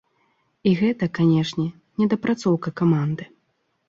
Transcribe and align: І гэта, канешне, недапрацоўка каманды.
І 0.69 0.71
гэта, 0.79 1.09
канешне, 1.19 1.65
недапрацоўка 2.01 2.73
каманды. 2.81 3.29